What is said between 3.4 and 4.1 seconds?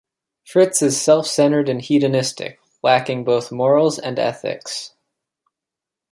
morals